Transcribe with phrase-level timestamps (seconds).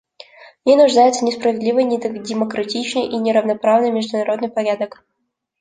[0.63, 5.05] В ней нуждается несправедливый, недемократичный и неравноправный международный порядок.